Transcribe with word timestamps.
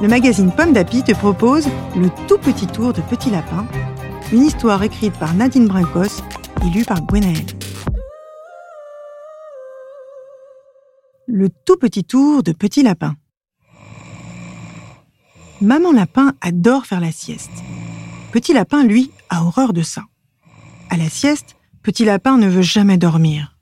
le 0.00 0.08
magazine 0.08 0.52
Pomme 0.52 0.72
d'Api 0.72 1.02
te 1.02 1.12
propose 1.12 1.68
Le 1.96 2.10
tout 2.28 2.38
petit 2.38 2.66
tour 2.66 2.92
de 2.92 3.00
Petit 3.00 3.30
Lapin, 3.30 3.66
une 4.32 4.42
histoire 4.42 4.82
écrite 4.82 5.14
par 5.14 5.34
Nadine 5.34 5.66
Brincos 5.66 6.22
et 6.62 6.70
lue 6.70 6.84
par 6.84 7.00
Gwenaël. 7.02 7.44
Le 11.26 11.48
tout 11.48 11.76
petit 11.76 12.04
tour 12.04 12.42
de 12.42 12.52
Petit 12.52 12.82
Lapin. 12.82 13.16
Maman 15.60 15.92
Lapin 15.92 16.34
adore 16.40 16.86
faire 16.86 17.00
la 17.00 17.12
sieste. 17.12 17.50
Petit 18.32 18.52
Lapin, 18.52 18.84
lui, 18.84 19.10
a 19.30 19.44
horreur 19.44 19.72
de 19.72 19.82
ça. 19.82 20.02
À 20.90 20.96
la 20.96 21.08
sieste, 21.08 21.56
Petit 21.82 22.04
Lapin 22.04 22.36
ne 22.36 22.48
veut 22.48 22.62
jamais 22.62 22.98
dormir. 22.98 23.56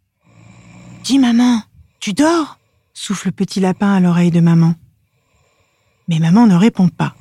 Dis 1.04 1.18
maman, 1.18 1.62
tu 2.00 2.12
dors? 2.12 2.58
Souffle 2.92 3.32
Petit 3.32 3.60
Lapin 3.60 3.92
à 3.92 4.00
l'oreille 4.00 4.30
de 4.30 4.40
maman. 4.40 4.74
Mais 6.08 6.18
maman 6.18 6.46
ne 6.46 6.54
répond 6.54 6.88
pas. 6.88 7.14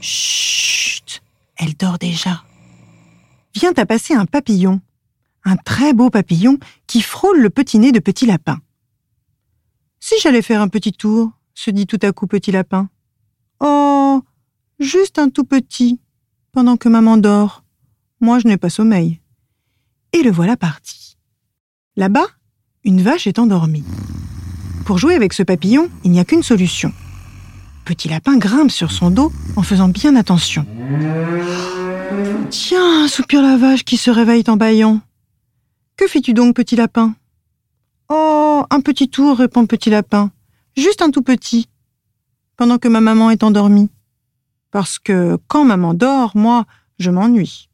Chut, 0.00 1.22
elle 1.56 1.74
dort 1.74 1.98
déjà. 1.98 2.42
Vient 3.54 3.72
à 3.76 3.86
passer 3.86 4.14
un 4.14 4.26
papillon, 4.26 4.80
un 5.44 5.56
très 5.56 5.94
beau 5.94 6.10
papillon 6.10 6.58
qui 6.86 7.00
frôle 7.00 7.40
le 7.40 7.50
petit 7.50 7.78
nez 7.78 7.92
de 7.92 8.00
Petit 8.00 8.26
Lapin. 8.26 8.58
Si 10.00 10.14
j'allais 10.20 10.42
faire 10.42 10.60
un 10.60 10.68
petit 10.68 10.92
tour, 10.92 11.30
se 11.54 11.70
dit 11.70 11.86
tout 11.86 11.98
à 12.02 12.12
coup 12.12 12.26
Petit 12.26 12.52
Lapin. 12.52 12.88
Oh, 13.60 14.22
juste 14.78 15.18
un 15.18 15.30
tout 15.30 15.44
petit, 15.44 16.00
pendant 16.52 16.76
que 16.76 16.88
maman 16.88 17.16
dort. 17.16 17.64
Moi, 18.20 18.38
je 18.38 18.48
n'ai 18.48 18.56
pas 18.56 18.70
sommeil. 18.70 19.20
Et 20.12 20.22
le 20.22 20.30
voilà 20.30 20.56
parti. 20.56 21.16
Là-bas, 21.96 22.26
une 22.84 23.02
vache 23.02 23.26
est 23.26 23.38
endormie. 23.38 23.84
Pour 24.84 24.98
jouer 24.98 25.14
avec 25.14 25.32
ce 25.32 25.42
papillon, 25.42 25.90
il 26.04 26.10
n'y 26.10 26.20
a 26.20 26.24
qu'une 26.24 26.42
solution. 26.42 26.92
Petit 27.86 28.08
lapin 28.08 28.36
grimpe 28.36 28.72
sur 28.72 28.90
son 28.90 29.10
dos 29.10 29.32
en 29.54 29.62
faisant 29.62 29.86
bien 29.86 30.16
attention. 30.16 30.66
Tiens, 32.50 33.06
soupire 33.06 33.42
la 33.42 33.56
vache 33.56 33.84
qui 33.84 33.96
se 33.96 34.10
réveille 34.10 34.42
en 34.48 34.56
bâillant. 34.56 35.00
Que 35.96 36.08
fais-tu 36.08 36.34
donc, 36.34 36.56
petit 36.56 36.74
lapin? 36.74 37.14
Oh, 38.08 38.64
un 38.70 38.80
petit 38.80 39.08
tour, 39.08 39.38
répond 39.38 39.66
petit 39.66 39.88
lapin. 39.88 40.32
Juste 40.76 41.00
un 41.00 41.10
tout 41.10 41.22
petit. 41.22 41.68
Pendant 42.56 42.78
que 42.78 42.88
ma 42.88 43.00
maman 43.00 43.30
est 43.30 43.44
endormie. 43.44 43.88
Parce 44.72 44.98
que 44.98 45.38
quand 45.46 45.64
maman 45.64 45.94
dort, 45.94 46.32
moi, 46.34 46.64
je 46.98 47.12
m'ennuie. 47.12 47.68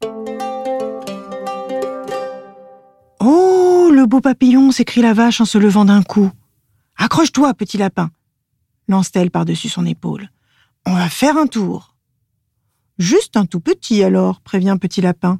Oh, 3.19 3.89
le 3.91 4.05
beau 4.05 4.21
papillon, 4.21 4.69
s'écrie 4.69 5.01
la 5.01 5.13
vache 5.13 5.41
en 5.41 5.45
se 5.45 5.57
levant 5.57 5.85
d'un 5.85 6.03
coup. 6.03 6.29
Accroche-toi, 6.97 7.55
petit 7.55 7.79
lapin, 7.79 8.11
lance-t-elle 8.87 9.31
par-dessus 9.31 9.69
son 9.69 9.85
épaule. 9.85 10.29
On 10.85 10.93
va 10.93 11.09
faire 11.09 11.37
un 11.37 11.47
tour. 11.47 11.95
Juste 12.99 13.37
un 13.37 13.45
tout 13.45 13.59
petit 13.59 14.03
alors, 14.03 14.41
prévient 14.41 14.77
Petit 14.79 15.01
Lapin, 15.01 15.39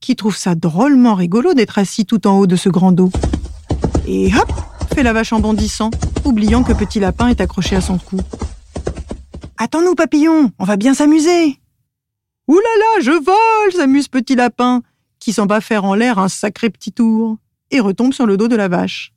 qui 0.00 0.16
trouve 0.16 0.36
ça 0.36 0.54
drôlement 0.54 1.14
rigolo 1.14 1.54
d'être 1.54 1.78
assis 1.78 2.06
tout 2.06 2.26
en 2.26 2.38
haut 2.38 2.46
de 2.46 2.56
ce 2.56 2.68
grand 2.68 2.92
dos. 2.92 3.10
Et 4.06 4.32
hop, 4.34 4.52
fait 4.94 5.02
la 5.02 5.12
vache 5.12 5.32
en 5.32 5.40
bondissant, 5.40 5.90
oubliant 6.24 6.62
que 6.62 6.72
Petit 6.72 7.00
Lapin 7.00 7.28
est 7.28 7.40
accroché 7.40 7.76
à 7.76 7.80
son 7.80 7.98
cou. 7.98 8.18
Attends-nous, 9.56 9.94
papillon, 9.94 10.52
on 10.58 10.64
va 10.64 10.76
bien 10.76 10.94
s'amuser. 10.94 11.58
Ouh 12.48 12.54
là 12.54 12.60
là, 12.78 13.02
je 13.02 13.10
vole, 13.10 13.72
s'amuse 13.72 14.08
Petit 14.08 14.34
Lapin, 14.34 14.82
qui 15.18 15.32
s'en 15.32 15.46
va 15.46 15.60
faire 15.60 15.84
en 15.84 15.94
l'air 15.94 16.18
un 16.18 16.28
sacré 16.28 16.70
petit 16.70 16.92
tour, 16.92 17.36
et 17.70 17.80
retombe 17.80 18.14
sur 18.14 18.24
le 18.24 18.36
dos 18.36 18.48
de 18.48 18.56
la 18.56 18.68
vache. 18.68 19.12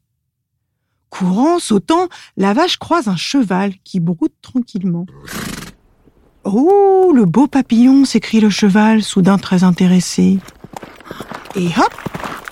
Courant, 1.12 1.60
sautant, 1.60 2.08
la 2.38 2.54
vache 2.54 2.78
croise 2.78 3.08
un 3.08 3.16
cheval 3.16 3.74
qui 3.84 4.00
broute 4.00 4.34
tranquillement. 4.42 5.06
Oh, 6.46 7.12
le 7.14 7.26
beau 7.26 7.46
papillon 7.46 8.06
s'écrie 8.06 8.40
le 8.40 8.50
cheval, 8.50 9.04
soudain 9.04 9.38
très 9.38 9.64
intéressé. 9.64 10.40
Et 11.56 11.68
hop, 11.68 11.94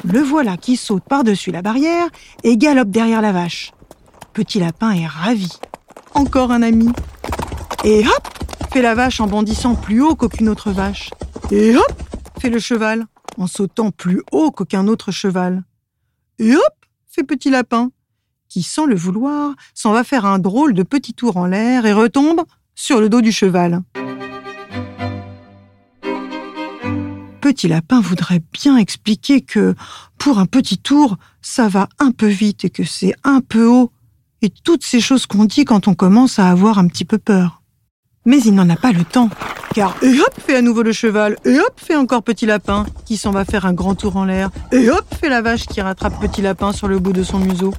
le 0.03 0.20
voilà 0.20 0.58
qui 0.58 0.75
saute 0.75 1.03
par-dessus 1.06 1.52
la 1.52 1.62
barrière 1.62 2.08
et 2.44 2.58
galope 2.58 2.90
derrière 2.90 3.22
la 3.22 3.31
vache. 3.31 3.72
Petit 4.34 4.59
lapin 4.59 4.91
est 4.91 5.08
ravi. 5.08 5.50
Encore 6.14 6.52
un 6.52 6.62
ami. 6.62 6.90
Et 7.84 8.06
hop, 8.06 8.28
fait 8.72 8.81
la 8.81 8.94
vache 8.94 9.22
en 9.22 9.28
bondissant 9.28 9.74
plus 9.74 10.02
haut 10.02 10.16
qu'aucune 10.16 10.50
autre 10.50 10.72
vache. 10.72 11.09
Et 11.50 11.76
hop, 11.76 12.03
fait 12.40 12.50
le 12.50 12.59
cheval 12.59 13.06
en 13.38 13.47
sautant 13.47 13.91
plus 13.91 14.22
haut 14.31 14.52
qu'aucun 14.52 14.88
autre 14.88 15.12
cheval. 15.12 15.64
Et 16.38 16.56
hop, 16.56 16.86
fait 17.08 17.24
petit 17.24 17.50
lapin 17.50 17.90
qui, 18.49 18.63
sans 18.63 18.85
le 18.85 18.95
vouloir, 18.95 19.53
s'en 19.73 19.93
va 19.93 20.03
faire 20.03 20.25
un 20.25 20.39
drôle 20.39 20.73
de 20.73 20.83
petit 20.83 21.13
tour 21.13 21.37
en 21.37 21.45
l'air 21.45 21.85
et 21.85 21.93
retombe 21.93 22.41
sur 22.75 22.99
le 22.99 23.07
dos 23.07 23.21
du 23.21 23.31
cheval. 23.31 23.81
Petit 27.41 27.67
Lapin 27.67 28.01
voudrait 28.01 28.41
bien 28.51 28.77
expliquer 28.77 29.41
que, 29.41 29.73
pour 30.17 30.39
un 30.39 30.45
petit 30.45 30.77
tour, 30.77 31.17
ça 31.41 31.67
va 31.67 31.87
un 31.97 32.11
peu 32.11 32.27
vite 32.27 32.65
et 32.65 32.69
que 32.69 32.83
c'est 32.83 33.13
un 33.23 33.41
peu 33.41 33.65
haut, 33.65 33.91
et 34.41 34.49
toutes 34.49 34.83
ces 34.83 34.99
choses 34.99 35.25
qu'on 35.25 35.45
dit 35.45 35.66
quand 35.66 35.87
on 35.87 35.93
commence 35.93 36.37
à 36.37 36.49
avoir 36.49 36.79
un 36.79 36.87
petit 36.87 37.05
peu 37.05 37.17
peur. 37.17 37.61
Mais 38.25 38.39
il 38.41 38.53
n'en 38.53 38.69
a 38.69 38.75
pas 38.75 38.91
le 38.91 39.03
temps, 39.03 39.29
car 39.73 39.95
et 40.03 40.19
hop 40.19 40.33
fait 40.45 40.57
à 40.57 40.61
nouveau 40.61 40.83
le 40.83 40.91
cheval, 40.91 41.37
et 41.45 41.59
hop 41.59 41.73
fait 41.77 41.95
encore 41.95 42.23
Petit 42.23 42.45
Lapin, 42.45 42.85
qui 43.05 43.17
s'en 43.17 43.31
va 43.31 43.45
faire 43.45 43.66
un 43.66 43.73
grand 43.73 43.95
tour 43.95 44.17
en 44.17 44.25
l'air, 44.25 44.51
et 44.71 44.89
hop 44.89 45.05
fait 45.19 45.29
la 45.29 45.41
vache 45.41 45.66
qui 45.66 45.81
rattrape 45.81 46.19
Petit 46.19 46.41
Lapin 46.41 46.71
sur 46.71 46.87
le 46.87 46.99
bout 46.99 47.13
de 47.13 47.23
son 47.23 47.39
museau. 47.39 47.73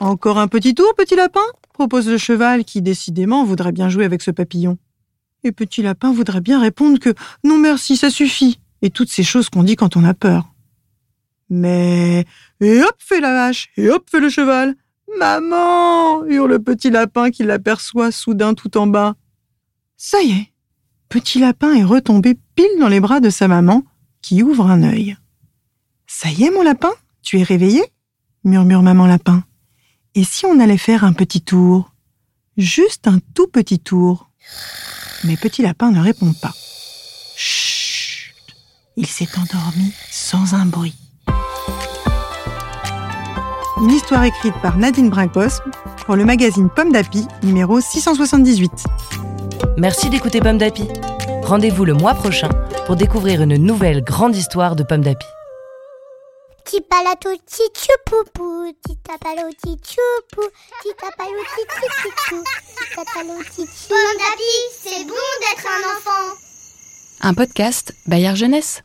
Encore 0.00 0.38
un 0.38 0.48
petit 0.48 0.74
tour, 0.74 0.94
petit 0.96 1.14
lapin 1.14 1.42
propose 1.74 2.08
le 2.08 2.16
cheval 2.16 2.64
qui, 2.64 2.80
décidément, 2.80 3.44
voudrait 3.44 3.72
bien 3.72 3.90
jouer 3.90 4.06
avec 4.06 4.22
ce 4.22 4.30
papillon. 4.30 4.78
Et 5.44 5.52
petit 5.52 5.82
lapin 5.82 6.10
voudrait 6.10 6.40
bien 6.40 6.58
répondre 6.58 6.98
que 6.98 7.14
non 7.44 7.58
merci, 7.58 7.98
ça 7.98 8.08
suffit, 8.08 8.60
et 8.80 8.88
toutes 8.88 9.10
ces 9.10 9.22
choses 9.22 9.50
qu'on 9.50 9.62
dit 9.62 9.76
quand 9.76 9.98
on 9.98 10.04
a 10.04 10.14
peur. 10.14 10.54
Mais, 11.50 12.24
et 12.60 12.82
hop 12.82 12.96
fait 12.98 13.20
la 13.20 13.32
vache, 13.32 13.70
et 13.76 13.90
hop 13.90 14.08
fait 14.10 14.20
le 14.20 14.30
cheval. 14.30 14.74
Maman 15.18 16.24
hurle 16.24 16.52
le 16.52 16.58
petit 16.60 16.90
lapin 16.90 17.30
qui 17.30 17.42
l'aperçoit 17.42 18.10
soudain 18.10 18.54
tout 18.54 18.78
en 18.78 18.86
bas. 18.86 19.16
Ça 19.98 20.22
y 20.22 20.30
est, 20.30 20.52
petit 21.10 21.40
lapin 21.40 21.74
est 21.74 21.84
retombé 21.84 22.38
pile 22.54 22.78
dans 22.78 22.88
les 22.88 23.00
bras 23.00 23.20
de 23.20 23.28
sa 23.28 23.48
maman, 23.48 23.84
qui 24.22 24.42
ouvre 24.42 24.66
un 24.66 24.82
œil. 24.82 25.16
Ça 26.06 26.30
y 26.30 26.44
est, 26.44 26.50
mon 26.50 26.62
lapin, 26.62 26.92
tu 27.20 27.38
es 27.38 27.42
réveillé? 27.42 27.82
murmure 28.44 28.82
maman 28.82 29.06
lapin. 29.06 29.44
Et 30.16 30.24
si 30.24 30.44
on 30.44 30.58
allait 30.58 30.76
faire 30.76 31.04
un 31.04 31.12
petit 31.12 31.40
tour? 31.40 31.92
Juste 32.56 33.06
un 33.06 33.20
tout 33.34 33.46
petit 33.46 33.78
tour. 33.78 34.28
Mais 35.22 35.36
Petit 35.36 35.62
Lapin 35.62 35.92
ne 35.92 36.00
répond 36.00 36.32
pas. 36.32 36.52
Chut 37.36 38.34
Il 38.96 39.06
s'est 39.06 39.28
endormi 39.38 39.92
sans 40.10 40.54
un 40.54 40.66
bruit. 40.66 40.96
Une 43.80 43.90
histoire 43.90 44.24
écrite 44.24 44.54
par 44.60 44.76
Nadine 44.78 45.10
Brincos 45.10 45.60
pour 46.04 46.16
le 46.16 46.24
magazine 46.24 46.68
Pomme 46.74 46.92
d'Api, 46.92 47.24
numéro 47.44 47.80
678. 47.80 48.70
Merci 49.78 50.10
d'écouter 50.10 50.40
Pomme 50.40 50.58
d'Api. 50.58 50.88
Rendez-vous 51.42 51.84
le 51.84 51.94
mois 51.94 52.14
prochain 52.14 52.48
pour 52.86 52.96
découvrir 52.96 53.42
une 53.42 53.56
nouvelle 53.56 54.02
grande 54.02 54.34
histoire 54.34 54.74
de 54.74 54.82
Pomme 54.82 55.02
d'Api. 55.02 55.26
Petit 56.70 56.82
palato, 56.82 57.30
petit 57.30 57.88
poupou, 58.06 58.72
petit 58.72 58.96
tapalo, 59.02 59.50
petit 59.50 59.76
choupou, 59.82 60.48
petit 60.78 60.94
tapalo, 60.94 61.42
petit 61.42 61.66
chouchou, 61.90 62.44
petit 62.44 62.94
tapalo, 62.94 63.38
petit 63.40 63.66
c'est 64.80 65.04
bon 65.04 65.14
d'être 65.40 65.66
un 65.66 65.96
enfant. 65.96 66.36
Un 67.22 67.34
podcast 67.34 67.92
Bayard 68.06 68.36
Jeunesse. 68.36 68.84